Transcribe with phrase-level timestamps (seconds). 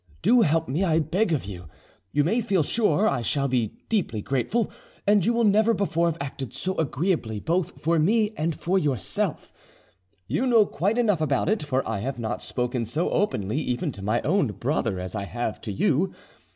[0.23, 1.65] Do help me, I beg of you;
[2.11, 4.71] you may feel sure I shall be deeply grateful,
[5.05, 9.53] and you will never before have acted so agreeably both for me and for yourself.
[10.27, 14.01] You know quite enough about it, for I have not spoken so openly even to
[14.01, 16.11] my own brother as I have to you.